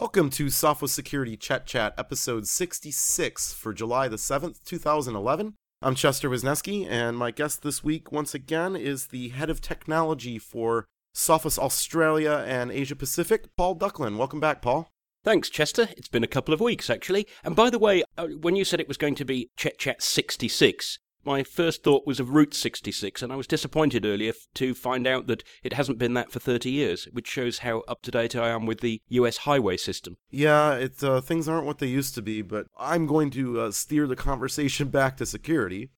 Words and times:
Welcome 0.00 0.30
to 0.30 0.46
Sophos 0.46 0.90
Security 0.90 1.36
Chet 1.36 1.66
Chat, 1.66 1.92
episode 1.98 2.46
66 2.46 3.52
for 3.52 3.74
July 3.74 4.06
the 4.06 4.14
7th, 4.14 4.62
2011. 4.62 5.54
I'm 5.82 5.96
Chester 5.96 6.30
Wisniewski, 6.30 6.86
and 6.88 7.18
my 7.18 7.32
guest 7.32 7.64
this 7.64 7.82
week, 7.82 8.12
once 8.12 8.32
again, 8.32 8.76
is 8.76 9.08
the 9.08 9.30
head 9.30 9.50
of 9.50 9.60
technology 9.60 10.38
for 10.38 10.86
Sophos 11.16 11.58
Australia 11.58 12.44
and 12.46 12.70
Asia 12.70 12.94
Pacific, 12.94 13.48
Paul 13.56 13.74
Ducklin. 13.74 14.16
Welcome 14.16 14.38
back, 14.38 14.62
Paul. 14.62 14.88
Thanks, 15.24 15.50
Chester. 15.50 15.88
It's 15.96 16.06
been 16.06 16.22
a 16.22 16.28
couple 16.28 16.54
of 16.54 16.60
weeks, 16.60 16.88
actually. 16.88 17.26
And 17.42 17.56
by 17.56 17.68
the 17.68 17.80
way, 17.80 18.04
uh, 18.16 18.28
when 18.40 18.54
you 18.54 18.64
said 18.64 18.78
it 18.78 18.86
was 18.86 18.98
going 18.98 19.16
to 19.16 19.24
be 19.24 19.50
Chet 19.56 19.78
Chat 19.78 20.00
66, 20.00 21.00
my 21.24 21.42
first 21.42 21.82
thought 21.82 22.06
was 22.06 22.20
of 22.20 22.30
Route 22.30 22.54
66, 22.54 23.22
and 23.22 23.32
I 23.32 23.36
was 23.36 23.46
disappointed 23.46 24.06
earlier 24.06 24.32
to 24.54 24.74
find 24.74 25.06
out 25.06 25.26
that 25.26 25.42
it 25.62 25.72
hasn't 25.72 25.98
been 25.98 26.14
that 26.14 26.30
for 26.30 26.38
30 26.38 26.70
years, 26.70 27.04
which 27.12 27.28
shows 27.28 27.58
how 27.58 27.80
up 27.88 28.02
to 28.02 28.10
date 28.10 28.36
I 28.36 28.48
am 28.50 28.66
with 28.66 28.80
the 28.80 29.00
US 29.08 29.38
highway 29.38 29.76
system. 29.76 30.16
Yeah, 30.30 30.74
it, 30.74 31.02
uh, 31.02 31.20
things 31.20 31.48
aren't 31.48 31.66
what 31.66 31.78
they 31.78 31.86
used 31.86 32.14
to 32.14 32.22
be, 32.22 32.42
but 32.42 32.66
I'm 32.78 33.06
going 33.06 33.30
to 33.30 33.60
uh, 33.60 33.70
steer 33.70 34.06
the 34.06 34.16
conversation 34.16 34.88
back 34.98 35.16
to 35.18 35.26
security. 35.26 35.90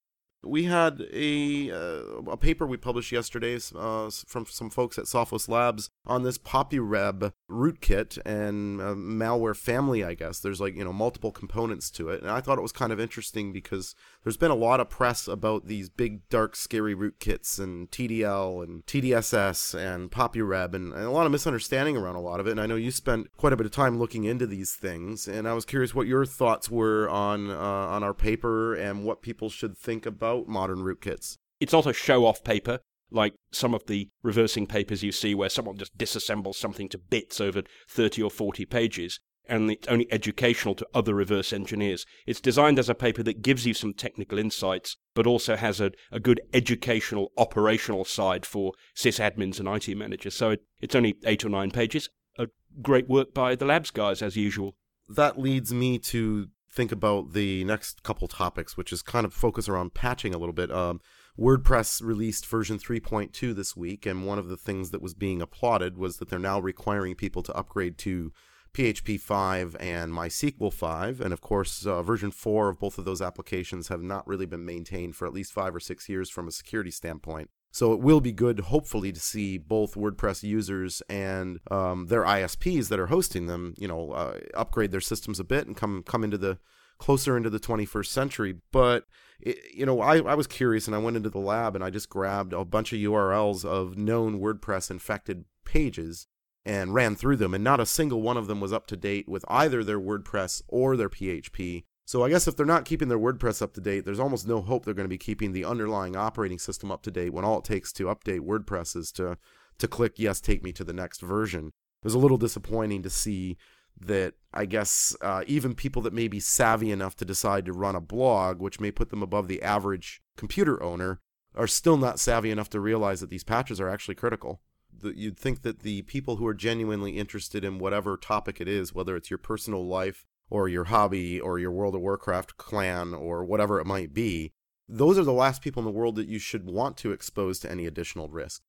We 0.43 0.65
had 0.65 1.07
a 1.13 1.71
uh, 1.71 2.31
a 2.31 2.37
paper 2.39 2.67
we 2.67 2.79
published 2.79 3.13
yesterday 3.13 3.59
uh, 3.77 4.11
from 4.27 4.47
some 4.47 4.71
folks 4.71 4.99
at 4.99 5.05
Sophos 5.05 5.51
Labs 5.51 5.91
on 6.07 6.23
this 6.23 6.39
PopuReb 6.39 7.33
rootkit 7.51 8.19
and 8.25 8.81
uh, 8.81 8.95
malware 8.95 9.55
family. 9.55 10.03
I 10.03 10.15
guess 10.15 10.41
there's 10.41 10.61
like 10.61 10.77
you 10.77 10.85
know 10.85 10.95
multiple 10.95 11.31
components 11.31 11.91
to 11.91 12.09
it, 12.09 12.23
and 12.23 12.31
I 12.31 12.41
thought 12.41 12.57
it 12.57 12.63
was 12.63 12.73
kind 12.73 12.91
of 12.91 12.99
interesting 12.99 13.53
because 13.53 13.95
there's 14.25 14.37
been 14.37 14.51
a 14.51 14.57
lot 14.57 14.81
of 14.81 14.91
press 14.91 15.27
about 15.27 15.67
these 15.67 15.89
big 15.89 16.29
dark 16.29 16.55
scary 16.57 16.95
rootkits 16.95 17.59
and 17.59 17.91
TDL 17.91 18.63
and 18.63 18.85
TDSS 18.87 19.79
and 19.79 20.11
PopuReb 20.11 20.75
and, 20.75 20.93
and 20.93 21.05
a 21.05 21.11
lot 21.11 21.27
of 21.27 21.33
misunderstanding 21.33 21.97
around 21.97 22.17
a 22.17 22.21
lot 22.21 22.41
of 22.41 22.47
it. 22.47 22.53
And 22.53 22.61
I 22.61 22.67
know 22.67 22.77
you 22.77 22.91
spent 22.91 23.35
quite 23.37 23.53
a 23.53 23.57
bit 23.57 23.67
of 23.67 23.73
time 23.73 23.99
looking 23.99 24.25
into 24.25 24.47
these 24.47 24.75
things, 24.75 25.27
and 25.27 25.49
I 25.49 25.55
was 25.55 25.65
curious 25.65 25.95
what 25.95 26.07
your 26.07 26.27
thoughts 26.27 26.71
were 26.71 27.09
on 27.09 27.51
uh, 27.51 27.57
on 27.57 28.03
our 28.03 28.15
paper 28.15 28.75
and 28.75 29.05
what 29.05 29.23
people 29.23 29.49
should 29.49 29.77
think 29.77 30.07
about 30.07 30.49
modern 30.49 30.79
rootkits. 30.79 31.37
It's 31.59 31.73
not 31.73 31.87
a 31.87 31.93
show 31.93 32.27
off 32.27 32.45
paper 32.45 32.81
like 33.11 33.35
some 33.53 33.75
of 33.75 33.87
the 33.87 34.09
reversing 34.23 34.67
papers 34.67 35.03
you 35.03 35.13
see 35.13 35.35
where 35.35 35.49
someone 35.49 35.77
just 35.77 35.97
disassembles 35.99 36.55
something 36.55 36.89
to 36.89 36.99
bits 36.99 37.41
over 37.41 37.63
30 37.89 38.23
or 38.23 38.31
40 38.31 38.65
pages 38.67 39.19
and 39.51 39.71
it's 39.71 39.89
only 39.89 40.11
educational 40.13 40.75
to 40.77 40.87
other 40.95 41.15
reverse 41.15 41.53
engineers. 41.53 42.07
It's 42.27 42.41
designed 42.41 42.79
as 42.79 42.89
a 42.89 42.95
paper 42.95 43.23
that 43.25 43.43
gives 43.43 43.67
you 43.67 43.75
some 43.75 43.93
technical 43.93 44.39
insights, 44.39 44.97
but 45.15 45.27
also 45.27 45.57
has 45.57 45.81
a, 45.81 45.91
a 46.13 46.21
good 46.21 46.41
educational, 46.55 47.33
operational 47.37 48.05
side 48.05 48.47
for 48.47 48.73
sysadmins 48.97 49.59
and 49.59 49.69
IT 49.69 49.95
managers. 49.97 50.35
So 50.35 50.51
it, 50.51 50.63
it's 50.81 50.95
only 50.95 51.17
eight 51.27 51.45
or 51.45 51.49
nine 51.49 51.73
pages. 51.73 52.09
A 52.39 52.47
great 52.81 53.09
work 53.09 53.35
by 53.35 53.57
the 53.57 53.67
labs 53.67 53.91
guys, 53.91 54.23
as 54.23 54.37
usual. 54.37 54.77
That 55.09 55.39
leads 55.39 55.75
me 55.75 55.99
to 55.99 56.47
think 56.73 56.93
about 56.93 57.33
the 57.33 57.65
next 57.65 58.05
couple 58.05 58.29
topics, 58.29 58.77
which 58.77 58.93
is 58.93 59.03
kind 59.03 59.27
of 59.27 59.35
focus 59.35 59.69
around 59.69 59.95
patching 59.95 60.33
a 60.33 60.39
little 60.39 60.53
bit. 60.53 60.71
Um, 60.71 61.01
WordPress 61.39 62.03
released 62.03 62.47
version 62.47 62.79
3.2 62.79 63.55
this 63.55 63.77
week, 63.77 64.07
and 64.07 64.27
one 64.27 64.39
of 64.39 64.49
the 64.49 64.57
things 64.57 64.91
that 64.91 65.03
was 65.03 65.15
being 65.15 65.43
applauded 65.43 65.99
was 65.99 66.19
that 66.19 66.29
they're 66.29 66.39
now 66.39 66.61
requiring 66.61 67.17
people 67.17 67.43
to 67.43 67.55
upgrade 67.55 67.99
to 67.99 68.33
PHP 68.73 69.21
5 69.21 69.77
and 69.81 70.13
MySQL 70.13 70.73
5. 70.73 71.21
And 71.21 71.33
of 71.33 71.41
course, 71.41 71.87
uh, 71.87 72.03
version 72.03 72.31
4 72.31 72.71
of 72.71 72.79
both 72.79 72.99
of 72.99 73.05
those 73.05 73.23
applications 73.23 73.89
have 73.89 74.03
not 74.03 74.27
really 74.27 74.47
been 74.47 74.65
maintained 74.65 75.17
for 75.17 75.27
at 75.27 75.33
least 75.33 75.53
five 75.53 75.75
or 75.75 75.81
six 75.81 76.09
years 76.09 76.31
from 76.31 76.49
a 76.49 76.53
security 76.53 76.91
standpoint. 76.91 77.51
So 77.73 77.93
it 77.93 78.01
will 78.01 78.21
be 78.21 78.33
good, 78.33 78.61
hopefully, 78.61 79.13
to 79.13 79.21
see 79.21 79.57
both 79.57 79.95
WordPress 79.95 80.43
users 80.43 81.03
and 81.09 81.61
um, 81.71 82.07
their 82.07 82.25
ISPs 82.25 82.89
that 82.89 82.99
are 82.99 83.07
hosting 83.07 83.47
them, 83.47 83.75
you 83.79 83.87
know, 83.87 84.11
uh, 84.11 84.39
upgrade 84.55 84.91
their 84.91 85.01
systems 85.01 85.39
a 85.39 85.45
bit 85.45 85.67
and 85.67 85.77
come 85.77 86.03
come 86.03 86.25
into 86.25 86.39
the 86.39 86.59
closer 86.99 87.37
into 87.37 87.49
the 87.51 87.61
21st 87.61 88.07
century. 88.07 88.57
But 88.73 89.05
it, 89.41 89.59
you 89.73 89.87
know, 89.87 90.01
I, 90.01 90.19
I 90.19 90.35
was 90.35 90.49
curious 90.49 90.87
and 90.87 90.97
I 90.97 90.99
went 90.99 91.17
into 91.17 91.31
the 91.31 91.39
lab 91.39 91.77
and 91.77 91.85
I 91.85 91.91
just 91.91 92.09
grabbed 92.09 92.53
a 92.53 92.65
bunch 92.65 92.93
of 92.93 92.99
URLs 92.99 93.65
of 93.65 93.97
known 93.97 94.41
WordPress 94.41 94.91
infected 94.91 95.45
pages 95.65 96.27
and 96.65 96.95
ran 96.95 97.17
through 97.17 97.37
them, 97.37 97.55
and 97.55 97.65
not 97.65 97.81
a 97.81 97.87
single 97.87 98.23
one 98.23 98.37
of 98.37 98.47
them 98.47 98.61
was 98.61 98.73
up 98.73 98.87
to 98.89 98.97
date 98.97 99.29
with 99.29 99.45
either 99.49 99.83
their 99.83 100.01
WordPress 100.01 100.63
or 100.69 100.97
their 100.97 101.09
PHP. 101.09 101.85
So 102.05 102.25
I 102.25 102.29
guess 102.29 102.49
if 102.49 102.57
they're 102.57 102.67
not 102.67 102.85
keeping 102.85 103.09
their 103.09 103.19
WordPress 103.19 103.63
up 103.63 103.73
to 103.75 103.81
date, 103.81 104.05
there's 104.05 104.21
almost 104.21 104.47
no 104.47 104.61
hope 104.61 104.85
they're 104.85 104.95
going 104.95 105.05
to 105.05 105.09
be 105.09 105.17
keeping 105.17 105.53
the 105.53 105.65
underlying 105.65 106.17
operating 106.17 106.59
system 106.59 106.91
up 106.91 107.03
to 107.03 107.11
date 107.11 107.33
when 107.33 107.45
all 107.45 107.59
it 107.59 107.65
takes 107.65 107.93
to 107.93 108.07
update 108.07 108.41
WordPress 108.41 108.97
is 108.97 109.13
to 109.13 109.39
to 109.79 109.89
click 109.89 110.15
yes, 110.19 110.41
take 110.41 110.63
me 110.63 110.73
to 110.73 110.85
the 110.85 110.93
next 110.93 111.23
version. 111.23 111.69
It 111.69 112.05
was 112.05 112.15
a 112.15 112.19
little 112.19 112.37
disappointing 112.37 113.03
to 113.03 113.11
see 113.11 113.57
that 113.99 114.35
I 114.53 114.67
guess 114.67 115.17
uh, 115.21 115.45
even 115.47 115.75
people 115.75 116.03
that 116.03 116.13
may 116.13 116.29
be 116.29 116.41
savvy 116.41 116.91
enough 116.91 117.17
to 117.17 117.25
decide 117.25 117.65
to 117.67 117.73
run 117.73 117.95
a 117.95 118.01
blog, 118.01 118.61
which 118.61 118.81
may 118.81 118.91
put 118.91 119.11
them 119.11 119.23
above 119.23 119.49
the 119.49 119.63
average 119.63 120.21
computer 120.37 120.83
owner, 120.83 121.21
are 121.55 121.67
still 121.67 121.97
not 121.97 122.19
savvy 122.19 122.51
enough 122.51 122.71
to 122.71 122.81
realize 122.81 123.21
that 123.21 123.31
these 123.31 123.45
patches 123.45 123.81
are 123.81 123.89
actually 123.89 124.15
critical. 124.15 124.61
The, 125.01 125.17
you'd 125.17 125.39
think 125.39 125.63
that 125.63 125.81
the 125.81 126.03
people 126.03 126.37
who 126.37 126.47
are 126.47 126.55
genuinely 126.55 127.19
interested 127.19 127.65
in 127.65 127.79
whatever 127.79 128.17
topic 128.17 128.61
it 128.61 128.69
is, 128.69 128.95
whether 128.95 129.17
it's 129.17 129.31
your 129.31 129.39
personal 129.39 129.87
life 129.87 130.25
or 130.49 130.69
your 130.69 130.85
hobby 130.85 131.41
or 131.41 131.59
your 131.59 131.71
World 131.71 131.95
of 131.95 132.01
Warcraft 132.01 132.57
clan 132.57 133.15
or 133.15 133.45
whatever 133.45 133.81
it 133.81 133.87
might 133.87 134.13
be, 134.13 134.53
those 134.89 135.19
are 135.19 135.25
the 135.25 135.33
last 135.33 135.63
people 135.63 135.81
in 135.81 135.85
the 135.85 135.99
world 135.99 136.17
that 136.17 136.29
you 136.29 136.39
should 136.39 136.67
want 136.67 136.97
to 136.99 137.13
expose 137.13 137.61
to 137.61 137.71
any 137.71 137.87
additional 137.87 138.29
risk. 138.29 138.63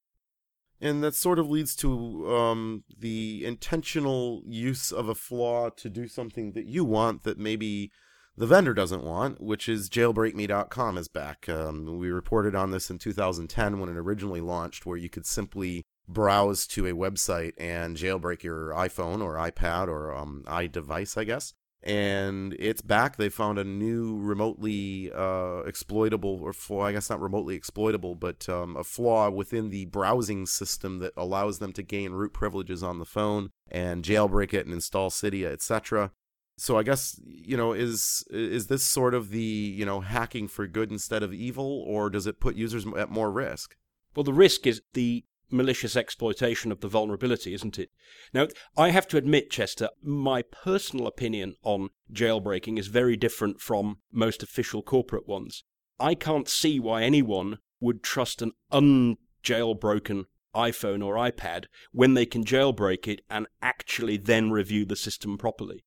And 0.80 1.04
that 1.04 1.16
sort 1.16 1.40
of 1.40 1.50
leads 1.50 1.76
to 1.78 2.34
um, 2.34 2.84
the 2.98 3.46
intentional 3.46 4.42
use 4.48 4.92
of 4.92 5.08
a 5.08 5.16
flaw 5.16 5.70
to 5.70 5.90
do 5.90 6.08
something 6.08 6.54
that 6.54 6.66
you 6.66 6.84
want 6.84 7.24
that 7.24 7.38
maybe 7.38 7.92
the 8.36 8.48
vendor 8.48 8.74
doesn't 8.74 9.04
want, 9.04 9.42
which 9.42 9.70
is 9.70 9.90
jailbreakme.com 9.90 10.98
is 10.98 11.08
back. 11.08 11.48
Um, 11.48 12.00
we 12.00 12.10
reported 12.10 12.56
on 12.56 12.72
this 12.72 12.90
in 12.90 12.98
2010 12.98 13.80
when 13.80 13.90
it 13.90 13.98
originally 13.98 14.42
launched, 14.42 14.86
where 14.86 14.98
you 14.98 15.10
could 15.10 15.26
simply 15.26 15.86
browse 16.14 16.68
to 16.68 16.86
a 16.86 16.94
website 16.94 17.54
and 17.58 17.98
jailbreak 17.98 18.44
your 18.44 18.70
iPhone 18.70 19.24
or 19.24 19.36
iPad 19.36 19.88
or 19.88 20.14
um, 20.16 20.44
iDevice, 20.48 21.18
I 21.18 21.24
guess 21.24 21.54
and 21.84 22.56
it's 22.60 22.82
back. 22.82 23.18
They 23.18 23.30
found 23.30 23.58
a 23.58 23.64
new 23.64 24.18
remotely 24.18 25.12
uh, 25.12 25.60
exploitable, 25.66 26.40
or 26.42 26.54
flaw, 26.54 26.86
I 26.86 26.92
guess 26.92 27.10
not 27.10 27.22
remotely 27.22 27.56
exploitable, 27.56 28.16
but 28.16 28.48
um, 28.48 28.78
a 28.78 28.84
flaw 28.84 29.30
within 29.30 29.70
the 29.70 29.86
browsing 29.86 30.46
system 30.46 31.00
that 31.00 31.14
allows 31.18 31.60
them 31.60 31.74
to 31.74 31.84
gain 31.84 32.12
root 32.12 32.34
privileges 32.34 32.84
on 32.84 33.00
the 33.00 33.06
phone 33.06 33.50
and 33.70 34.04
jailbreak 34.04 34.54
it 34.54 34.66
and 34.66 34.74
install 34.74 35.10
Cydia, 35.10 35.52
etc. 35.52 36.12
So 36.58 36.78
I 36.78 36.84
guess 36.84 37.20
you 37.26 37.58
know 37.58 37.74
is 37.74 38.24
is 38.30 38.68
this 38.68 38.84
sort 38.84 39.16
of 39.16 39.30
the 39.32 39.40
you 39.40 39.86
know 39.86 40.02
hacking 40.02 40.48
for 40.48 40.68
good 40.68 40.92
instead 40.92 41.24
of 41.24 41.34
evil, 41.34 41.84
or 41.88 42.12
does 42.12 42.28
it 42.28 42.40
put 42.40 42.56
users 42.56 42.86
at 42.96 43.10
more 43.10 43.32
risk? 43.32 43.76
Well, 44.16 44.24
the 44.24 44.34
risk 44.34 44.68
is 44.68 44.82
the 44.94 45.24
malicious 45.52 45.96
exploitation 45.96 46.72
of 46.72 46.82
the 46.82 46.88
vulnerability, 46.88 47.54
isn't 47.54 47.78
it? 47.78 47.90
Now, 48.34 48.48
I 48.78 48.90
have 48.90 49.08
to 49.10 49.18
admit, 49.18 49.50
Chester, 49.50 49.90
my 50.02 50.42
personal 50.42 51.08
opinion 51.08 51.56
on 51.64 51.90
jailbreaking 52.12 52.80
is 52.80 52.88
very 52.88 53.16
different 53.18 53.60
from 53.60 53.98
most 54.12 54.44
official 54.44 54.82
corporate 54.82 55.28
ones. 55.28 55.64
I 56.00 56.16
can't 56.16 56.50
see 56.50 56.80
why 56.80 57.04
anyone 57.04 57.60
would 57.80 58.04
trust 58.04 58.42
an 58.42 58.54
unjailbroken 58.72 60.26
iPhone 60.56 61.06
or 61.06 61.16
iPad 61.16 61.66
when 61.92 62.14
they 62.14 62.26
can 62.26 62.44
jailbreak 62.44 63.08
it 63.08 63.22
and 63.30 63.48
actually 63.62 64.18
then 64.18 64.52
review 64.52 64.86
the 64.86 64.96
system 64.96 65.38
properly. 65.38 65.84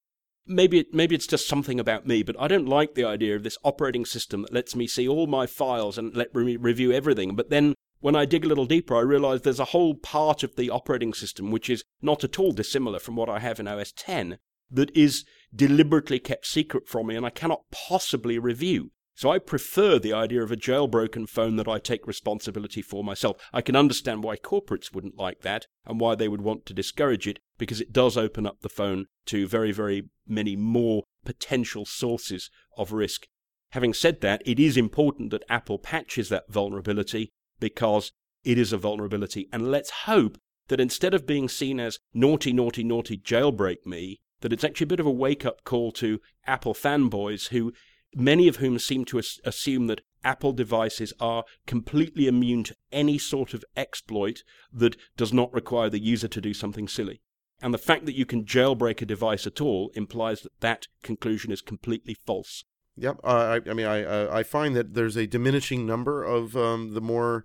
Maybe 0.46 0.80
it, 0.80 0.92
maybe 0.92 1.14
it's 1.14 1.26
just 1.26 1.48
something 1.48 1.80
about 1.80 2.06
me, 2.06 2.22
but 2.22 2.36
I 2.38 2.48
don't 2.48 2.68
like 2.68 2.94
the 2.94 3.04
idea 3.04 3.34
of 3.34 3.42
this 3.42 3.56
operating 3.64 4.04
system 4.04 4.42
that 4.42 4.52
lets 4.52 4.76
me 4.76 4.86
see 4.86 5.08
all 5.08 5.26
my 5.26 5.46
files 5.46 5.96
and 5.96 6.14
let 6.14 6.34
me 6.34 6.56
review 6.56 6.92
everything, 6.92 7.34
but 7.34 7.48
then 7.48 7.74
when 8.04 8.14
I 8.14 8.26
dig 8.26 8.44
a 8.44 8.48
little 8.48 8.66
deeper, 8.66 8.94
I 8.94 9.00
realize 9.00 9.40
there's 9.40 9.58
a 9.58 9.72
whole 9.72 9.94
part 9.94 10.42
of 10.42 10.56
the 10.56 10.68
operating 10.68 11.14
system 11.14 11.50
which 11.50 11.70
is 11.70 11.84
not 12.02 12.22
at 12.22 12.38
all 12.38 12.52
dissimilar 12.52 12.98
from 12.98 13.16
what 13.16 13.30
I 13.30 13.38
have 13.38 13.58
in 13.58 13.66
OS 13.66 13.92
10 13.92 14.36
that 14.70 14.94
is 14.94 15.24
deliberately 15.56 16.18
kept 16.18 16.46
secret 16.46 16.86
from 16.86 17.06
me 17.06 17.16
and 17.16 17.24
I 17.24 17.30
cannot 17.30 17.62
possibly 17.72 18.38
review. 18.38 18.90
So 19.14 19.30
I 19.30 19.38
prefer 19.38 19.98
the 19.98 20.12
idea 20.12 20.42
of 20.42 20.52
a 20.52 20.56
jailbroken 20.56 21.30
phone 21.30 21.56
that 21.56 21.66
I 21.66 21.78
take 21.78 22.06
responsibility 22.06 22.82
for 22.82 23.02
myself. 23.02 23.38
I 23.54 23.62
can 23.62 23.74
understand 23.74 24.22
why 24.22 24.36
corporates 24.36 24.92
wouldn't 24.92 25.16
like 25.16 25.40
that 25.40 25.66
and 25.86 25.98
why 25.98 26.14
they 26.14 26.28
would 26.28 26.42
want 26.42 26.66
to 26.66 26.74
discourage 26.74 27.26
it 27.26 27.38
because 27.56 27.80
it 27.80 27.90
does 27.90 28.18
open 28.18 28.44
up 28.44 28.60
the 28.60 28.68
phone 28.68 29.06
to 29.28 29.48
very, 29.48 29.72
very 29.72 30.10
many 30.28 30.56
more 30.56 31.04
potential 31.24 31.86
sources 31.86 32.50
of 32.76 32.92
risk. 32.92 33.28
Having 33.70 33.94
said 33.94 34.20
that, 34.20 34.42
it 34.44 34.60
is 34.60 34.76
important 34.76 35.30
that 35.30 35.42
Apple 35.48 35.78
patches 35.78 36.28
that 36.28 36.52
vulnerability 36.52 37.32
because 37.60 38.12
it 38.44 38.58
is 38.58 38.72
a 38.72 38.78
vulnerability. 38.78 39.48
And 39.52 39.70
let's 39.70 39.90
hope 39.90 40.38
that 40.68 40.80
instead 40.80 41.14
of 41.14 41.26
being 41.26 41.48
seen 41.48 41.80
as 41.80 41.98
naughty, 42.12 42.52
naughty, 42.52 42.84
naughty, 42.84 43.16
jailbreak 43.16 43.86
me, 43.86 44.20
that 44.40 44.52
it's 44.52 44.64
actually 44.64 44.84
a 44.84 44.88
bit 44.88 45.00
of 45.00 45.06
a 45.06 45.10
wake 45.10 45.44
up 45.46 45.64
call 45.64 45.92
to 45.92 46.20
Apple 46.46 46.74
fanboys 46.74 47.48
who, 47.48 47.72
many 48.14 48.48
of 48.48 48.56
whom 48.56 48.78
seem 48.78 49.04
to 49.06 49.18
as- 49.18 49.40
assume 49.44 49.86
that 49.86 50.02
Apple 50.22 50.52
devices 50.52 51.12
are 51.20 51.44
completely 51.66 52.26
immune 52.26 52.64
to 52.64 52.76
any 52.92 53.18
sort 53.18 53.52
of 53.52 53.64
exploit 53.76 54.42
that 54.72 54.96
does 55.16 55.32
not 55.32 55.52
require 55.52 55.90
the 55.90 56.02
user 56.02 56.28
to 56.28 56.40
do 56.40 56.54
something 56.54 56.88
silly. 56.88 57.20
And 57.60 57.72
the 57.72 57.78
fact 57.78 58.06
that 58.06 58.16
you 58.16 58.26
can 58.26 58.44
jailbreak 58.44 59.00
a 59.00 59.06
device 59.06 59.46
at 59.46 59.60
all 59.60 59.90
implies 59.94 60.42
that 60.42 60.60
that 60.60 60.86
conclusion 61.02 61.52
is 61.52 61.62
completely 61.62 62.14
false. 62.14 62.64
Yep. 62.96 63.20
I, 63.24 63.60
I 63.66 63.72
mean, 63.72 63.86
I 63.86 64.38
I 64.38 64.42
find 64.42 64.76
that 64.76 64.94
there's 64.94 65.16
a 65.16 65.26
diminishing 65.26 65.86
number 65.86 66.22
of 66.22 66.56
um, 66.56 66.94
the 66.94 67.00
more 67.00 67.44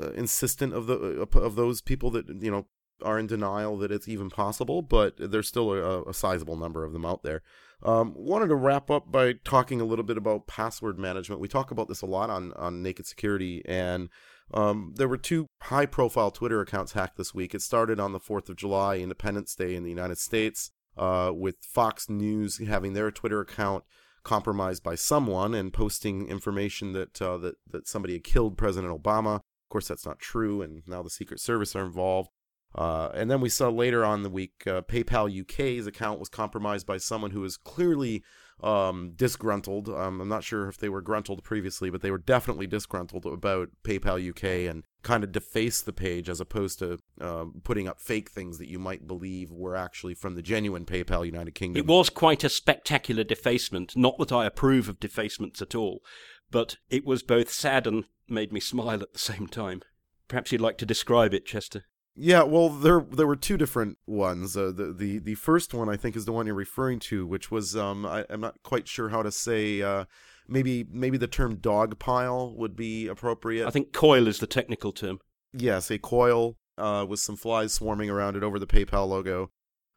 uh, 0.00 0.10
insistent 0.12 0.74
of 0.74 0.86
the 0.86 1.26
uh, 1.34 1.38
of 1.40 1.54
those 1.56 1.80
people 1.80 2.10
that 2.10 2.28
you 2.28 2.50
know 2.50 2.66
are 3.02 3.18
in 3.18 3.26
denial 3.26 3.78
that 3.78 3.92
it's 3.92 4.08
even 4.08 4.30
possible, 4.30 4.82
but 4.82 5.14
there's 5.18 5.48
still 5.48 5.72
a, 5.72 6.02
a 6.02 6.14
sizable 6.14 6.56
number 6.56 6.84
of 6.84 6.92
them 6.92 7.06
out 7.06 7.22
there. 7.22 7.42
Um, 7.82 8.12
wanted 8.14 8.48
to 8.48 8.56
wrap 8.56 8.90
up 8.90 9.10
by 9.10 9.34
talking 9.44 9.80
a 9.80 9.84
little 9.84 10.04
bit 10.04 10.18
about 10.18 10.46
password 10.46 10.98
management. 10.98 11.40
We 11.40 11.48
talk 11.48 11.70
about 11.70 11.88
this 11.88 12.02
a 12.02 12.06
lot 12.06 12.28
on 12.28 12.52
on 12.54 12.82
Naked 12.82 13.06
Security, 13.06 13.62
and 13.64 14.10
um, 14.52 14.94
there 14.96 15.08
were 15.08 15.16
two 15.16 15.46
high 15.62 15.86
profile 15.86 16.30
Twitter 16.30 16.60
accounts 16.60 16.92
hacked 16.92 17.16
this 17.16 17.34
week. 17.34 17.54
It 17.54 17.62
started 17.62 18.00
on 18.00 18.12
the 18.12 18.20
4th 18.20 18.48
of 18.48 18.56
July, 18.56 18.96
Independence 18.96 19.54
Day 19.54 19.74
in 19.74 19.84
the 19.84 19.90
United 19.90 20.18
States, 20.18 20.72
uh, 20.96 21.30
with 21.32 21.56
Fox 21.62 22.08
News 22.10 22.58
having 22.58 22.92
their 22.92 23.10
Twitter 23.10 23.40
account 23.40 23.84
compromised 24.22 24.82
by 24.82 24.94
someone 24.94 25.54
and 25.54 25.72
posting 25.72 26.28
information 26.28 26.92
that 26.92 27.20
uh, 27.20 27.36
that 27.38 27.56
that 27.70 27.88
somebody 27.88 28.14
had 28.14 28.24
killed 28.24 28.58
President 28.58 28.92
Obama. 28.92 29.36
Of 29.36 29.70
course, 29.70 29.88
that's 29.88 30.06
not 30.06 30.18
true, 30.18 30.62
and 30.62 30.82
now 30.86 31.02
the 31.02 31.10
Secret 31.10 31.40
Service 31.40 31.76
are 31.76 31.84
involved. 31.84 32.30
Uh, 32.74 33.10
and 33.14 33.30
then 33.30 33.40
we 33.40 33.48
saw 33.48 33.68
later 33.68 34.04
on 34.04 34.22
the 34.22 34.30
week, 34.30 34.62
uh, 34.66 34.82
PayPal 34.82 35.28
UK's 35.40 35.86
account 35.86 36.20
was 36.20 36.28
compromised 36.28 36.86
by 36.86 36.98
someone 36.98 37.32
who 37.32 37.40
was 37.40 37.56
clearly 37.56 38.22
um, 38.62 39.12
disgruntled. 39.16 39.88
Um, 39.88 40.20
I'm 40.20 40.28
not 40.28 40.44
sure 40.44 40.68
if 40.68 40.78
they 40.78 40.88
were 40.88 41.00
gruntled 41.00 41.42
previously, 41.42 41.90
but 41.90 42.02
they 42.02 42.10
were 42.10 42.18
definitely 42.18 42.66
disgruntled 42.66 43.26
about 43.26 43.70
PayPal 43.82 44.28
UK 44.28 44.70
and 44.70 44.84
kind 45.02 45.24
of 45.24 45.32
defaced 45.32 45.86
the 45.86 45.92
page 45.92 46.28
as 46.28 46.40
opposed 46.40 46.78
to 46.80 46.98
uh, 47.20 47.46
putting 47.64 47.88
up 47.88 48.00
fake 48.00 48.30
things 48.30 48.58
that 48.58 48.68
you 48.68 48.78
might 48.78 49.06
believe 49.06 49.50
were 49.50 49.76
actually 49.76 50.14
from 50.14 50.34
the 50.34 50.42
genuine 50.42 50.84
PayPal 50.84 51.24
United 51.24 51.54
Kingdom. 51.54 51.80
It 51.80 51.86
was 51.86 52.10
quite 52.10 52.44
a 52.44 52.48
spectacular 52.48 53.24
defacement. 53.24 53.96
Not 53.96 54.18
that 54.18 54.32
I 54.32 54.46
approve 54.46 54.88
of 54.88 55.00
defacements 55.00 55.62
at 55.62 55.74
all, 55.74 56.02
but 56.50 56.76
it 56.90 57.04
was 57.04 57.22
both 57.22 57.50
sad 57.50 57.86
and 57.86 58.04
made 58.28 58.52
me 58.52 58.60
smile 58.60 59.02
at 59.02 59.12
the 59.12 59.18
same 59.18 59.46
time. 59.46 59.82
Perhaps 60.28 60.52
you'd 60.52 60.60
like 60.60 60.78
to 60.78 60.86
describe 60.86 61.34
it, 61.34 61.46
Chester. 61.46 61.86
Yeah, 62.22 62.42
well, 62.42 62.68
there 62.68 63.00
there 63.00 63.26
were 63.26 63.34
two 63.34 63.56
different 63.56 63.96
ones. 64.06 64.54
Uh, 64.54 64.72
the 64.76 64.92
the 64.92 65.18
the 65.20 65.36
first 65.36 65.72
one 65.72 65.88
I 65.88 65.96
think 65.96 66.16
is 66.16 66.26
the 66.26 66.32
one 66.32 66.44
you're 66.44 66.54
referring 66.54 66.98
to, 67.00 67.26
which 67.26 67.50
was 67.50 67.74
um 67.74 68.04
I, 68.04 68.26
am 68.28 68.42
not 68.42 68.62
quite 68.62 68.86
sure 68.86 69.08
how 69.08 69.22
to 69.22 69.32
say. 69.32 69.80
Uh, 69.80 70.04
maybe 70.46 70.84
maybe 70.92 71.16
the 71.16 71.26
term 71.26 71.56
dog 71.56 71.98
pile 71.98 72.54
would 72.58 72.76
be 72.76 73.06
appropriate. 73.06 73.66
I 73.66 73.70
think 73.70 73.94
coil 73.94 74.28
is 74.28 74.38
the 74.38 74.46
technical 74.46 74.92
term. 74.92 75.20
Yes, 75.54 75.90
a 75.90 75.98
coil 75.98 76.58
uh, 76.76 77.06
with 77.08 77.20
some 77.20 77.36
flies 77.36 77.72
swarming 77.72 78.10
around 78.10 78.36
it 78.36 78.42
over 78.42 78.58
the 78.58 78.66
PayPal 78.66 79.08
logo. 79.08 79.50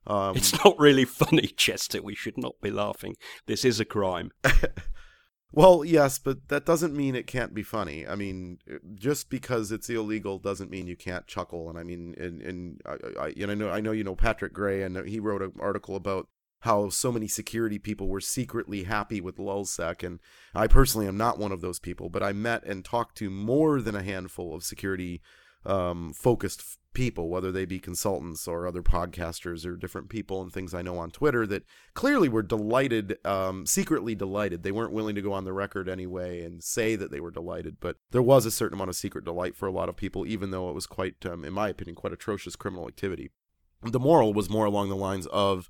Um, 0.07 0.37
it's 0.37 0.53
not 0.63 0.79
really 0.79 1.03
funny, 1.03 1.47
Chester. 1.57 2.01
We 2.01 2.15
should 2.15 2.37
not 2.37 2.55
be 2.61 2.71
laughing. 2.71 3.15
This 3.47 3.65
is 3.65 3.81
a 3.81 3.85
crime. 3.85 4.31
Well, 5.55 5.85
yes, 5.85 6.17
but 6.17 6.47
that 6.47 6.65
doesn't 6.65 6.95
mean 6.95 7.15
it 7.15 7.27
can't 7.27 7.53
be 7.53 7.61
funny. 7.61 8.07
I 8.07 8.15
mean, 8.15 8.57
uh, 8.69 8.77
just 8.95 9.29
because 9.29 9.71
it's 9.71 9.87
illegal 9.87 10.39
doesn't 10.39 10.71
mean 10.71 10.87
you 10.87 10.95
can't 10.95 11.27
chuckle. 11.27 11.69
And 11.69 11.77
I 11.77 11.83
mean, 11.83 12.15
and, 12.17 12.41
and 12.41 12.81
I, 12.87 13.25
I, 13.25 13.27
you 13.35 13.45
know, 13.45 13.69
I 13.69 13.79
know 13.79 13.91
you 13.91 14.03
know 14.03 14.15
Patrick 14.15 14.51
Gray, 14.51 14.81
and 14.81 15.07
he 15.07 15.19
wrote 15.19 15.43
an 15.43 15.53
article 15.59 15.95
about 15.95 16.27
how 16.61 16.89
so 16.89 17.11
many 17.11 17.27
security 17.27 17.77
people 17.77 18.07
were 18.07 18.21
secretly 18.21 18.83
happy 18.83 19.19
with 19.19 19.35
lulzsec 19.35 20.01
and 20.01 20.19
i 20.55 20.65
personally 20.65 21.05
am 21.05 21.17
not 21.17 21.37
one 21.37 21.51
of 21.51 21.59
those 21.59 21.77
people 21.77 22.09
but 22.09 22.23
i 22.23 22.31
met 22.31 22.63
and 22.63 22.85
talked 22.85 23.17
to 23.17 23.29
more 23.29 23.81
than 23.81 23.95
a 23.95 24.01
handful 24.01 24.55
of 24.55 24.63
security 24.63 25.21
um, 25.65 26.13
focused 26.13 26.77
people, 26.93 27.29
whether 27.29 27.51
they 27.51 27.65
be 27.65 27.79
consultants 27.79 28.47
or 28.47 28.67
other 28.67 28.81
podcasters 28.81 29.65
or 29.65 29.75
different 29.75 30.09
people 30.09 30.41
and 30.41 30.51
things 30.51 30.73
I 30.73 30.81
know 30.81 30.97
on 30.97 31.11
Twitter 31.11 31.45
that 31.47 31.63
clearly 31.93 32.29
were 32.29 32.43
delighted, 32.43 33.17
um, 33.25 33.65
secretly 33.65 34.15
delighted. 34.15 34.63
They 34.63 34.71
weren't 34.71 34.93
willing 34.93 35.15
to 35.15 35.21
go 35.21 35.33
on 35.33 35.43
the 35.43 35.53
record 35.53 35.89
anyway 35.89 36.43
and 36.43 36.63
say 36.63 36.95
that 36.95 37.11
they 37.11 37.19
were 37.19 37.31
delighted, 37.31 37.77
but 37.79 37.97
there 38.11 38.21
was 38.21 38.45
a 38.45 38.51
certain 38.51 38.77
amount 38.77 38.89
of 38.89 38.95
secret 38.95 39.25
delight 39.25 39.55
for 39.55 39.67
a 39.67 39.71
lot 39.71 39.89
of 39.89 39.95
people, 39.95 40.25
even 40.25 40.51
though 40.51 40.69
it 40.69 40.75
was 40.75 40.85
quite, 40.85 41.25
um, 41.25 41.43
in 41.43 41.53
my 41.53 41.69
opinion, 41.69 41.95
quite 41.95 42.13
atrocious 42.13 42.55
criminal 42.55 42.87
activity. 42.87 43.31
The 43.81 43.99
moral 43.99 44.33
was 44.33 44.49
more 44.49 44.65
along 44.65 44.89
the 44.89 44.95
lines 44.95 45.27
of, 45.27 45.69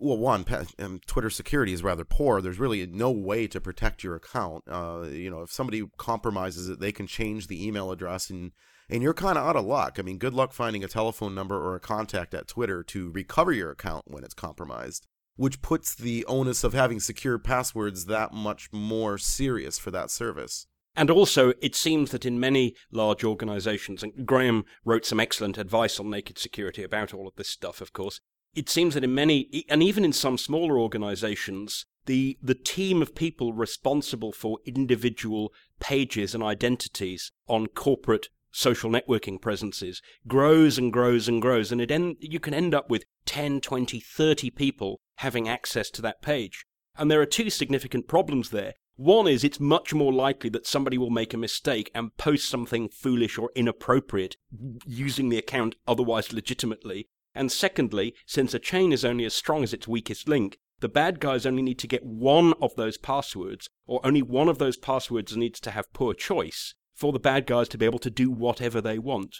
well, 0.00 0.18
one, 0.18 0.44
um, 0.78 1.00
Twitter 1.06 1.30
security 1.30 1.72
is 1.72 1.82
rather 1.82 2.04
poor. 2.04 2.40
There's 2.40 2.58
really 2.58 2.86
no 2.86 3.10
way 3.10 3.46
to 3.48 3.60
protect 3.60 4.02
your 4.02 4.14
account. 4.16 4.64
Uh, 4.68 5.06
you 5.10 5.30
know, 5.30 5.42
if 5.42 5.52
somebody 5.52 5.86
compromises 5.98 6.68
it, 6.68 6.80
they 6.80 6.92
can 6.92 7.06
change 7.06 7.46
the 7.46 7.66
email 7.66 7.90
address 7.90 8.30
and 8.30 8.52
and 8.90 9.04
you're 9.04 9.14
kind 9.14 9.38
of 9.38 9.46
out 9.46 9.56
of 9.56 9.64
luck. 9.64 9.98
I 9.98 10.02
mean, 10.02 10.18
good 10.18 10.34
luck 10.34 10.52
finding 10.52 10.82
a 10.82 10.88
telephone 10.88 11.32
number 11.32 11.56
or 11.56 11.76
a 11.76 11.80
contact 11.80 12.34
at 12.34 12.48
Twitter 12.48 12.82
to 12.84 13.10
recover 13.12 13.52
your 13.52 13.70
account 13.70 14.06
when 14.08 14.24
it's 14.24 14.34
compromised, 14.34 15.06
which 15.36 15.62
puts 15.62 15.94
the 15.94 16.24
onus 16.26 16.64
of 16.64 16.72
having 16.72 16.98
secure 16.98 17.38
passwords 17.38 18.06
that 18.06 18.32
much 18.32 18.72
more 18.72 19.16
serious 19.16 19.78
for 19.78 19.92
that 19.92 20.10
service. 20.10 20.66
And 20.96 21.08
also, 21.08 21.52
it 21.62 21.76
seems 21.76 22.10
that 22.10 22.26
in 22.26 22.40
many 22.40 22.74
large 22.90 23.22
organizations, 23.22 24.02
and 24.02 24.26
Graham 24.26 24.64
wrote 24.84 25.06
some 25.06 25.20
excellent 25.20 25.56
advice 25.56 26.00
on 26.00 26.10
naked 26.10 26.36
security 26.36 26.82
about 26.82 27.14
all 27.14 27.28
of 27.28 27.36
this 27.36 27.48
stuff, 27.48 27.80
of 27.80 27.92
course. 27.92 28.20
It 28.54 28.68
seems 28.68 28.94
that 28.94 29.04
in 29.04 29.14
many, 29.14 29.64
and 29.68 29.82
even 29.82 30.04
in 30.04 30.12
some 30.12 30.36
smaller 30.36 30.78
organizations, 30.78 31.86
the, 32.06 32.36
the 32.42 32.54
team 32.54 33.02
of 33.02 33.14
people 33.14 33.52
responsible 33.52 34.32
for 34.32 34.58
individual 34.64 35.52
pages 35.78 36.34
and 36.34 36.42
identities 36.42 37.30
on 37.46 37.68
corporate 37.68 38.28
social 38.50 38.90
networking 38.90 39.40
presences 39.40 40.02
grows 40.26 40.78
and 40.78 40.92
grows 40.92 41.28
and 41.28 41.40
grows, 41.40 41.70
and 41.70 41.80
it 41.80 41.90
en- 41.90 42.16
you 42.20 42.40
can 42.40 42.54
end 42.54 42.74
up 42.74 42.90
with 42.90 43.04
10, 43.26 43.60
20, 43.60 44.00
30 44.00 44.50
people 44.50 45.00
having 45.16 45.48
access 45.48 45.90
to 45.90 46.02
that 46.02 46.22
page. 46.22 46.64
And 46.96 47.10
there 47.10 47.20
are 47.20 47.26
two 47.26 47.50
significant 47.50 48.08
problems 48.08 48.50
there. 48.50 48.74
One 48.96 49.28
is 49.28 49.44
it's 49.44 49.60
much 49.60 49.94
more 49.94 50.12
likely 50.12 50.50
that 50.50 50.66
somebody 50.66 50.98
will 50.98 51.10
make 51.10 51.32
a 51.32 51.38
mistake 51.38 51.90
and 51.94 52.16
post 52.18 52.48
something 52.48 52.88
foolish 52.88 53.38
or 53.38 53.50
inappropriate 53.54 54.36
using 54.84 55.28
the 55.28 55.38
account 55.38 55.76
otherwise 55.86 56.32
legitimately. 56.32 57.08
And 57.34 57.52
secondly, 57.52 58.14
since 58.26 58.54
a 58.54 58.58
chain 58.58 58.92
is 58.92 59.04
only 59.04 59.24
as 59.24 59.34
strong 59.34 59.62
as 59.62 59.72
its 59.72 59.86
weakest 59.86 60.28
link, 60.28 60.58
the 60.80 60.88
bad 60.88 61.20
guys 61.20 61.46
only 61.46 61.62
need 61.62 61.78
to 61.78 61.86
get 61.86 62.04
one 62.04 62.54
of 62.60 62.74
those 62.74 62.96
passwords, 62.96 63.68
or 63.86 64.04
only 64.04 64.22
one 64.22 64.48
of 64.48 64.58
those 64.58 64.76
passwords 64.76 65.36
needs 65.36 65.60
to 65.60 65.70
have 65.70 65.92
poor 65.92 66.14
choice, 66.14 66.74
for 66.94 67.12
the 67.12 67.18
bad 67.18 67.46
guys 67.46 67.68
to 67.68 67.78
be 67.78 67.84
able 67.84 67.98
to 68.00 68.10
do 68.10 68.30
whatever 68.30 68.80
they 68.80 68.98
want. 68.98 69.36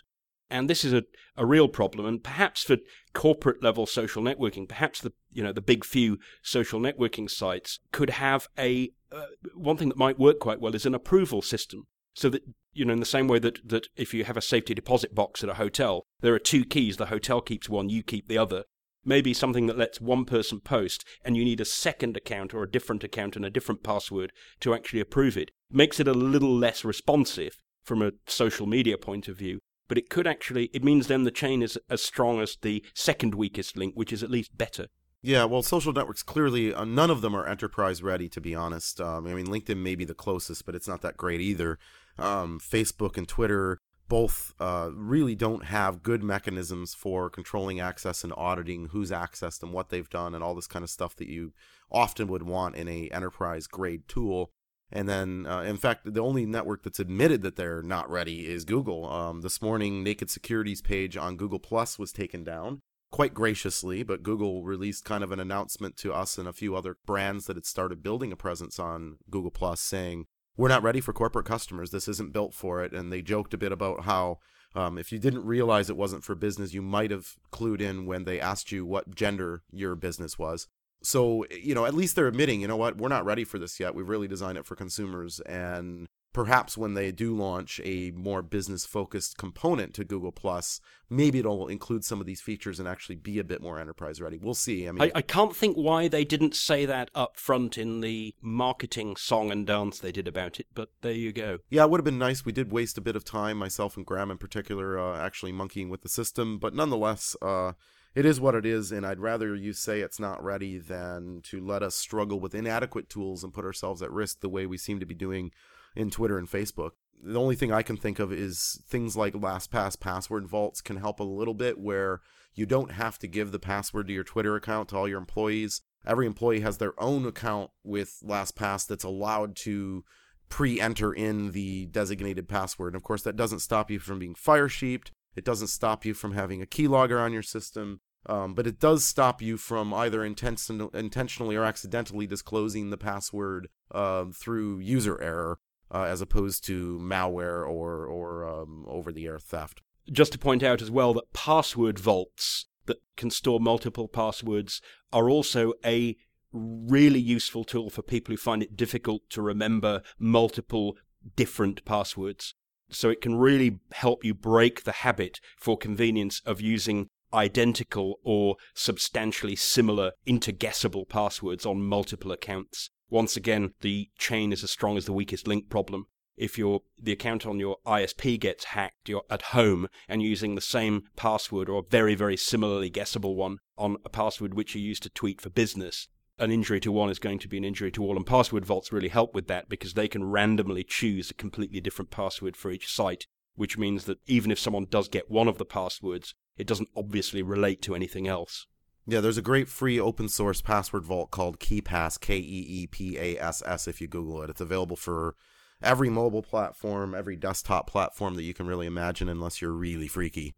And 0.50 0.68
this 0.68 0.84
is 0.84 0.92
a, 0.92 1.04
a 1.36 1.46
real 1.46 1.68
problem, 1.68 2.06
and 2.06 2.22
perhaps 2.22 2.64
for 2.64 2.78
corporate 3.14 3.62
level 3.62 3.86
social 3.86 4.22
networking, 4.22 4.68
perhaps 4.68 5.00
the 5.00 5.12
you 5.32 5.42
know 5.42 5.52
the 5.52 5.60
big 5.60 5.84
few 5.84 6.18
social 6.42 6.80
networking 6.80 7.30
sites 7.30 7.78
could 7.92 8.10
have 8.10 8.48
a 8.58 8.90
uh, 9.12 9.26
one 9.54 9.76
thing 9.76 9.88
that 9.88 9.96
might 9.96 10.18
work 10.18 10.40
quite 10.40 10.60
well 10.60 10.74
is 10.74 10.86
an 10.86 10.94
approval 10.94 11.40
system, 11.40 11.86
so 12.20 12.28
that 12.28 12.42
you 12.72 12.84
know 12.84 12.92
in 12.92 13.00
the 13.00 13.06
same 13.06 13.28
way 13.28 13.38
that 13.38 13.66
that 13.68 13.88
if 13.96 14.12
you 14.12 14.24
have 14.24 14.36
a 14.36 14.42
safety 14.42 14.74
deposit 14.74 15.14
box 15.14 15.42
at 15.42 15.50
a 15.50 15.54
hotel, 15.54 16.04
there 16.20 16.34
are 16.34 16.38
two 16.38 16.64
keys. 16.64 16.96
The 16.96 17.06
hotel 17.06 17.40
keeps 17.40 17.68
one, 17.68 17.88
you 17.88 18.02
keep 18.02 18.28
the 18.28 18.38
other 18.38 18.64
maybe 19.02 19.32
something 19.32 19.66
that 19.66 19.78
lets 19.78 19.98
one 19.98 20.26
person 20.26 20.60
post 20.60 21.06
and 21.24 21.34
you 21.34 21.42
need 21.42 21.58
a 21.58 21.64
second 21.64 22.18
account 22.18 22.52
or 22.52 22.62
a 22.62 22.70
different 22.70 23.02
account 23.02 23.34
and 23.34 23.46
a 23.46 23.50
different 23.50 23.82
password 23.82 24.30
to 24.60 24.74
actually 24.74 25.00
approve 25.00 25.38
it 25.38 25.50
makes 25.70 25.98
it 25.98 26.06
a 26.06 26.12
little 26.12 26.54
less 26.54 26.84
responsive 26.84 27.62
from 27.82 28.02
a 28.02 28.12
social 28.26 28.66
media 28.66 28.98
point 28.98 29.26
of 29.26 29.38
view 29.38 29.58
but 29.88 29.96
it 29.96 30.10
could 30.10 30.26
actually 30.26 30.66
it 30.74 30.84
means 30.84 31.06
then 31.06 31.24
the 31.24 31.30
chain 31.30 31.62
is 31.62 31.78
as 31.88 32.02
strong 32.02 32.42
as 32.42 32.58
the 32.60 32.84
second 32.94 33.34
weakest 33.34 33.74
link 33.74 33.94
which 33.94 34.12
is 34.12 34.22
at 34.22 34.30
least 34.30 34.58
better 34.58 34.88
yeah, 35.22 35.44
well, 35.44 35.62
social 35.62 35.92
networks 35.92 36.22
clearly 36.22 36.72
uh, 36.72 36.84
none 36.84 37.10
of 37.10 37.20
them 37.20 37.34
are 37.36 37.46
enterprise 37.46 38.02
ready. 38.02 38.28
To 38.30 38.40
be 38.40 38.54
honest, 38.54 39.00
um, 39.00 39.26
I 39.26 39.34
mean 39.34 39.48
LinkedIn 39.48 39.76
may 39.76 39.94
be 39.94 40.06
the 40.06 40.14
closest, 40.14 40.64
but 40.64 40.74
it's 40.74 40.88
not 40.88 41.02
that 41.02 41.18
great 41.18 41.42
either. 41.42 41.78
Um, 42.20 42.60
Facebook 42.60 43.16
and 43.16 43.26
Twitter 43.26 43.78
both 44.08 44.52
uh, 44.58 44.90
really 44.92 45.36
don't 45.36 45.66
have 45.66 46.02
good 46.02 46.22
mechanisms 46.22 46.94
for 46.94 47.30
controlling 47.30 47.78
access 47.78 48.24
and 48.24 48.32
auditing 48.36 48.86
who's 48.86 49.10
accessed 49.10 49.62
and 49.62 49.72
what 49.72 49.88
they've 49.88 50.10
done 50.10 50.34
and 50.34 50.42
all 50.42 50.54
this 50.54 50.66
kind 50.66 50.82
of 50.82 50.90
stuff 50.90 51.14
that 51.16 51.28
you 51.28 51.52
often 51.92 52.26
would 52.26 52.42
want 52.42 52.74
in 52.74 52.88
a 52.88 53.08
enterprise 53.10 53.66
grade 53.66 54.08
tool. 54.08 54.50
And 54.92 55.08
then, 55.08 55.46
uh, 55.46 55.60
in 55.60 55.76
fact, 55.76 56.12
the 56.12 56.20
only 56.20 56.44
network 56.44 56.82
that's 56.82 56.98
admitted 56.98 57.42
that 57.42 57.54
they're 57.54 57.82
not 57.82 58.10
ready 58.10 58.48
is 58.48 58.64
Google. 58.64 59.08
Um, 59.08 59.42
this 59.42 59.62
morning, 59.62 60.02
Naked 60.02 60.28
Security's 60.28 60.82
page 60.82 61.16
on 61.16 61.36
Google 61.36 61.60
Plus 61.60 61.96
was 61.96 62.10
taken 62.10 62.42
down 62.42 62.80
quite 63.12 63.34
graciously, 63.34 64.02
but 64.02 64.24
Google 64.24 64.64
released 64.64 65.04
kind 65.04 65.22
of 65.22 65.30
an 65.30 65.40
announcement 65.40 65.96
to 65.98 66.12
us 66.12 66.38
and 66.38 66.48
a 66.48 66.52
few 66.52 66.74
other 66.74 66.96
brands 67.06 67.46
that 67.46 67.56
had 67.56 67.66
started 67.66 68.02
building 68.02 68.32
a 68.32 68.36
presence 68.36 68.78
on 68.78 69.18
Google 69.30 69.50
Plus 69.52 69.80
saying, 69.80 70.26
we're 70.56 70.68
not 70.68 70.82
ready 70.82 71.00
for 71.00 71.12
corporate 71.12 71.46
customers. 71.46 71.90
This 71.90 72.08
isn't 72.08 72.32
built 72.32 72.54
for 72.54 72.82
it. 72.84 72.92
And 72.92 73.12
they 73.12 73.22
joked 73.22 73.54
a 73.54 73.58
bit 73.58 73.72
about 73.72 74.04
how 74.04 74.38
um, 74.74 74.98
if 74.98 75.10
you 75.10 75.18
didn't 75.18 75.44
realize 75.44 75.90
it 75.90 75.96
wasn't 75.96 76.24
for 76.24 76.34
business, 76.34 76.74
you 76.74 76.82
might 76.82 77.10
have 77.10 77.34
clued 77.52 77.80
in 77.80 78.06
when 78.06 78.24
they 78.24 78.40
asked 78.40 78.70
you 78.70 78.84
what 78.84 79.14
gender 79.14 79.62
your 79.72 79.94
business 79.94 80.38
was. 80.38 80.68
So, 81.02 81.46
you 81.50 81.74
know, 81.74 81.86
at 81.86 81.94
least 81.94 82.14
they're 82.14 82.28
admitting, 82.28 82.60
you 82.60 82.68
know 82.68 82.76
what, 82.76 82.98
we're 82.98 83.08
not 83.08 83.24
ready 83.24 83.44
for 83.44 83.58
this 83.58 83.80
yet. 83.80 83.94
We've 83.94 84.08
really 84.08 84.28
designed 84.28 84.58
it 84.58 84.66
for 84.66 84.76
consumers. 84.76 85.40
And 85.40 86.06
perhaps 86.32 86.78
when 86.78 86.94
they 86.94 87.10
do 87.10 87.34
launch 87.34 87.80
a 87.84 88.12
more 88.12 88.42
business 88.42 88.86
focused 88.86 89.36
component 89.36 89.94
to 89.94 90.04
Google 90.04 90.32
Plus, 90.32 90.80
maybe 91.08 91.40
it'll 91.40 91.66
include 91.66 92.04
some 92.04 92.20
of 92.20 92.26
these 92.26 92.40
features 92.40 92.78
and 92.78 92.88
actually 92.88 93.16
be 93.16 93.38
a 93.38 93.44
bit 93.44 93.60
more 93.60 93.80
enterprise 93.80 94.20
ready. 94.20 94.38
We'll 94.38 94.54
see. 94.54 94.86
I 94.86 94.92
mean, 94.92 95.02
I, 95.02 95.18
I, 95.18 95.22
can't 95.22 95.54
think 95.54 95.76
why 95.76 96.06
they 96.08 96.24
didn't 96.24 96.54
say 96.54 96.86
that 96.86 97.10
up 97.14 97.36
front 97.36 97.76
in 97.76 98.00
the 98.00 98.34
marketing 98.40 99.16
song 99.16 99.50
and 99.50 99.66
dance 99.66 99.98
they 99.98 100.12
did 100.12 100.28
about 100.28 100.60
it, 100.60 100.66
but 100.74 100.90
there 101.02 101.12
you 101.12 101.32
go. 101.32 101.58
Yeah, 101.68 101.84
it 101.84 101.90
would 101.90 101.98
have 101.98 102.04
been 102.04 102.18
nice. 102.18 102.44
We 102.44 102.52
did 102.52 102.70
waste 102.70 102.96
a 102.96 103.02
bit 103.02 103.16
of 103.16 103.24
time, 103.24 103.56
myself 103.56 103.96
and 103.96 104.06
Graham 104.06 104.30
in 104.30 104.38
particular, 104.38 104.98
uh, 104.98 105.18
actually 105.18 105.52
monkeying 105.52 105.90
with 105.90 106.02
the 106.02 106.08
system, 106.08 106.58
but 106.58 106.74
nonetheless, 106.74 107.36
uh, 107.42 107.72
it 108.14 108.26
is 108.26 108.40
what 108.40 108.56
it 108.56 108.66
is, 108.66 108.90
and 108.90 109.06
I'd 109.06 109.20
rather 109.20 109.54
you 109.54 109.72
say 109.72 110.00
it's 110.00 110.18
not 110.18 110.42
ready 110.42 110.78
than 110.78 111.42
to 111.44 111.60
let 111.60 111.82
us 111.82 111.94
struggle 111.94 112.40
with 112.40 112.56
inadequate 112.56 113.08
tools 113.08 113.44
and 113.44 113.54
put 113.54 113.64
ourselves 113.64 114.02
at 114.02 114.10
risk 114.10 114.40
the 114.40 114.48
way 114.48 114.66
we 114.66 114.78
seem 114.78 114.98
to 114.98 115.06
be 115.06 115.14
doing 115.14 115.52
in 115.94 116.10
Twitter 116.10 116.38
and 116.38 116.48
Facebook. 116.48 116.92
The 117.22 117.38
only 117.38 117.54
thing 117.54 117.72
I 117.72 117.82
can 117.82 117.96
think 117.96 118.18
of 118.18 118.32
is 118.32 118.80
things 118.86 119.16
like 119.16 119.34
LastPass 119.34 120.00
password 120.00 120.46
vaults 120.46 120.80
can 120.80 120.96
help 120.96 121.20
a 121.20 121.24
little 121.24 121.54
bit 121.54 121.78
where 121.78 122.20
you 122.54 122.66
don't 122.66 122.92
have 122.92 123.18
to 123.18 123.26
give 123.26 123.52
the 123.52 123.58
password 123.58 124.06
to 124.06 124.12
your 124.12 124.24
Twitter 124.24 124.56
account 124.56 124.88
to 124.88 124.96
all 124.96 125.08
your 125.08 125.18
employees. 125.18 125.82
Every 126.06 126.26
employee 126.26 126.60
has 126.60 126.78
their 126.78 127.00
own 127.00 127.26
account 127.26 127.70
with 127.84 128.20
LastPass 128.24 128.86
that's 128.86 129.04
allowed 129.04 129.54
to 129.56 130.04
pre-enter 130.48 131.12
in 131.12 131.52
the 131.52 131.86
designated 131.86 132.48
password. 132.48 132.94
And 132.94 132.96
of 132.96 133.02
course, 133.02 133.22
that 133.22 133.36
doesn't 133.36 133.60
stop 133.60 133.90
you 133.90 133.98
from 133.98 134.18
being 134.18 134.34
Firesheeped. 134.34 135.10
It 135.36 135.44
doesn't 135.44 135.68
stop 135.68 136.04
you 136.04 136.14
from 136.14 136.32
having 136.32 136.60
a 136.60 136.66
keylogger 136.66 137.20
on 137.20 137.32
your 137.32 137.42
system. 137.42 138.00
Um, 138.26 138.54
but 138.54 138.66
it 138.66 138.78
does 138.78 139.04
stop 139.04 139.40
you 139.40 139.56
from 139.56 139.94
either 139.94 140.24
intention- 140.24 140.90
intentionally 140.92 141.56
or 141.56 141.64
accidentally 141.64 142.26
disclosing 142.26 142.90
the 142.90 142.98
password 142.98 143.68
uh, 143.90 144.26
through 144.34 144.80
user 144.80 145.20
error 145.22 145.58
uh, 145.92 146.02
as 146.02 146.20
opposed 146.20 146.64
to 146.64 146.98
malware 146.98 147.66
or 147.66 148.06
or 148.06 148.44
um, 148.44 148.84
over 148.88 149.12
the 149.12 149.26
air 149.26 149.38
theft. 149.38 149.80
Just 150.10 150.32
to 150.32 150.38
point 150.38 150.62
out 150.62 150.82
as 150.82 150.90
well 150.90 151.14
that 151.14 151.32
password 151.32 151.98
vaults 151.98 152.66
that 152.86 152.98
can 153.16 153.30
store 153.30 153.60
multiple 153.60 154.08
passwords 154.08 154.80
are 155.12 155.28
also 155.30 155.74
a 155.84 156.16
really 156.52 157.20
useful 157.20 157.64
tool 157.64 157.90
for 157.90 158.02
people 158.02 158.32
who 158.32 158.36
find 158.36 158.62
it 158.62 158.76
difficult 158.76 159.22
to 159.30 159.42
remember 159.42 160.02
multiple 160.18 160.96
different 161.36 161.84
passwords. 161.84 162.54
So 162.88 163.08
it 163.08 163.20
can 163.20 163.36
really 163.36 163.78
help 163.92 164.24
you 164.24 164.34
break 164.34 164.82
the 164.82 164.92
habit 164.92 165.40
for 165.56 165.78
convenience 165.78 166.42
of 166.44 166.60
using 166.60 167.08
identical 167.32 168.18
or 168.24 168.56
substantially 168.74 169.54
similar 169.54 170.12
interguessable 170.26 171.08
passwords 171.08 171.64
on 171.64 171.82
multiple 171.82 172.32
accounts. 172.32 172.90
Once 173.10 173.36
again, 173.36 173.74
the 173.80 174.08
chain 174.16 174.52
is 174.52 174.64
as 174.64 174.70
strong 174.70 174.96
as 174.96 175.04
the 175.04 175.12
weakest 175.12 175.46
link 175.46 175.68
problem. 175.68 176.06
If 176.36 176.56
your 176.56 176.82
the 176.98 177.12
account 177.12 177.44
on 177.44 177.58
your 177.58 177.76
ISP 177.84 178.40
gets 178.40 178.64
hacked, 178.64 179.08
you're 179.08 179.24
at 179.28 179.42
home 179.42 179.88
and 180.08 180.22
using 180.22 180.54
the 180.54 180.62
same 180.62 181.02
password 181.16 181.68
or 181.68 181.80
a 181.80 181.90
very 181.90 182.14
very 182.14 182.36
similarly 182.36 182.88
guessable 182.88 183.34
one 183.34 183.58
on 183.76 183.96
a 184.04 184.08
password 184.08 184.54
which 184.54 184.74
you 184.74 184.80
use 184.80 185.00
to 185.00 185.10
tweet 185.10 185.40
for 185.40 185.50
business, 185.50 186.08
an 186.40 186.50
injury 186.50 186.80
to 186.80 186.90
one 186.90 187.10
is 187.10 187.18
going 187.18 187.38
to 187.38 187.48
be 187.48 187.58
an 187.58 187.64
injury 187.64 187.90
to 187.92 188.02
all. 188.02 188.16
And 188.16 188.26
password 188.26 188.64
vaults 188.64 188.92
really 188.92 189.08
help 189.08 189.34
with 189.34 189.46
that 189.48 189.68
because 189.68 189.94
they 189.94 190.08
can 190.08 190.24
randomly 190.24 190.82
choose 190.82 191.30
a 191.30 191.34
completely 191.34 191.80
different 191.80 192.10
password 192.10 192.56
for 192.56 192.70
each 192.70 192.90
site, 192.90 193.26
which 193.56 193.76
means 193.76 194.06
that 194.06 194.18
even 194.26 194.50
if 194.50 194.58
someone 194.58 194.86
does 194.88 195.08
get 195.08 195.30
one 195.30 195.48
of 195.48 195.58
the 195.58 195.66
passwords, 195.66 196.34
it 196.56 196.66
doesn't 196.66 196.88
obviously 196.96 197.42
relate 197.42 197.82
to 197.82 197.94
anything 197.94 198.26
else. 198.26 198.66
Yeah, 199.10 199.20
there's 199.20 199.38
a 199.38 199.42
great 199.42 199.68
free 199.68 199.98
open 199.98 200.28
source 200.28 200.60
password 200.60 201.04
vault 201.04 201.32
called 201.32 201.58
KeePass, 201.58 202.20
K 202.20 202.36
E 202.36 202.66
E 202.68 202.86
P 202.86 203.18
A 203.18 203.36
S 203.40 203.60
S, 203.66 203.88
if 203.88 204.00
you 204.00 204.06
Google 204.06 204.40
it. 204.42 204.50
It's 204.50 204.60
available 204.60 204.94
for 204.94 205.34
every 205.82 206.08
mobile 206.08 206.44
platform, 206.44 207.12
every 207.12 207.34
desktop 207.34 207.90
platform 207.90 208.36
that 208.36 208.44
you 208.44 208.54
can 208.54 208.68
really 208.68 208.86
imagine, 208.86 209.28
unless 209.28 209.60
you're 209.60 209.72
really 209.72 210.06
freaky. 210.06 210.54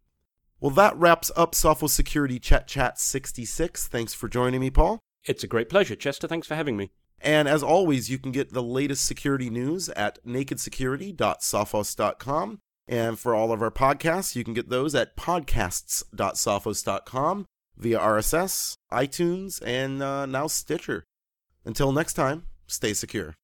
Well, 0.59 0.69
that 0.69 0.95
wraps 0.95 1.31
up 1.35 1.53
Sophos 1.53 1.89
Security 1.89 2.37
Chet 2.37 2.67
Chat 2.67 2.99
66. 2.99 3.87
Thanks 3.87 4.13
for 4.13 4.27
joining 4.27 4.61
me, 4.61 4.69
Paul. 4.69 4.99
It's 5.25 5.43
a 5.43 5.47
great 5.47 5.67
pleasure, 5.67 5.95
Chester. 5.95 6.27
Thanks 6.27 6.45
for 6.45 6.53
having 6.53 6.77
me. 6.77 6.91
And 7.19 7.47
as 7.47 7.63
always, 7.63 8.11
you 8.11 8.19
can 8.19 8.31
get 8.31 8.53
the 8.53 8.61
latest 8.61 9.07
security 9.07 9.49
news 9.49 9.89
at 9.89 10.23
nakedsecurity.sophos.com. 10.23 12.59
And 12.87 13.17
for 13.17 13.33
all 13.33 13.51
of 13.51 13.63
our 13.63 13.71
podcasts, 13.71 14.35
you 14.35 14.43
can 14.43 14.53
get 14.53 14.69
those 14.69 14.93
at 14.93 15.17
podcasts.sophos.com 15.17 17.45
via 17.77 17.99
RSS, 17.99 18.77
iTunes, 18.91 19.61
and 19.65 20.01
uh, 20.01 20.25
now 20.25 20.47
Stitcher. 20.47 21.03
Until 21.65 21.91
next 21.91 22.13
time, 22.13 22.43
stay 22.67 22.93
secure. 22.93 23.35